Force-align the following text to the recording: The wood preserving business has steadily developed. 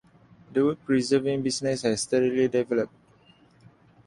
The 0.51 0.65
wood 0.65 0.83
preserving 0.83 1.43
business 1.43 1.83
has 1.83 2.01
steadily 2.01 2.47
developed. 2.47 2.91